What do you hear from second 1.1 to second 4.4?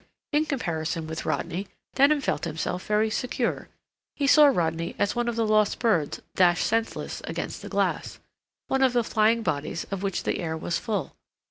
Rodney, Denham felt himself very secure; he